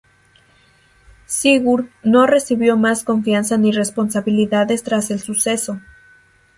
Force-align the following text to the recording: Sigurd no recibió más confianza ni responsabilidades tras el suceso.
Sigurd 1.27 1.91
no 2.01 2.25
recibió 2.25 2.75
más 2.75 3.03
confianza 3.03 3.55
ni 3.57 3.71
responsabilidades 3.71 4.81
tras 4.81 5.11
el 5.11 5.19
suceso. 5.19 5.77